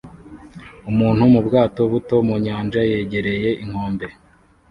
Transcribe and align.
Umuntu 0.89 1.21
mubwato 1.33 1.81
buto 1.91 2.15
mu 2.27 2.35
nyanja 2.45 2.81
yegereye 2.91 3.49
inkombe 3.63 4.07